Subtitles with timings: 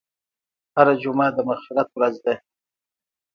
[0.75, 2.33] هره جمعه د مغفرت ورځ ده.